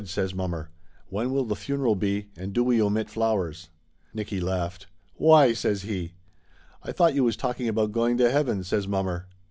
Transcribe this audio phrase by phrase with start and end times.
[0.07, 0.71] says mommer.
[1.09, 3.69] "When will the funeral be, and do we omit flowers?"
[4.15, 4.87] Nicky laughed.
[5.13, 6.15] "Why?" says he.
[6.81, 9.27] "I thought you was talking about going to heaven," says mommer.